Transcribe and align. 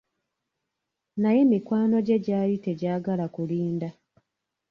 Naye 1.21 1.41
mikwano 1.51 1.97
gye 2.07 2.17
gyali 2.25 2.55
tegyagala 2.65 3.25
kulinda. 3.35 3.89